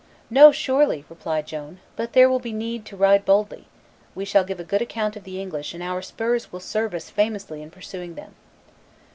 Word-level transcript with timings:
"No, 0.31 0.51
surely," 0.51 1.05
replied 1.09 1.45
Joan: 1.45 1.77
"but 1.95 2.13
there 2.13 2.27
will 2.27 2.39
be 2.39 2.51
need 2.53 2.85
to 2.85 2.97
ride 2.97 3.23
boldly; 3.23 3.67
we 4.15 4.25
shall 4.25 4.43
give 4.43 4.59
a 4.59 4.63
good 4.63 4.81
account 4.81 5.15
of 5.15 5.25
the 5.25 5.39
English, 5.39 5.75
and 5.75 5.83
our 5.83 6.01
spurs 6.01 6.51
will 6.51 6.59
serve 6.59 6.95
us 6.95 7.11
famously 7.11 7.61
in 7.61 7.69
pursuing 7.69 8.15
them." 8.15 8.33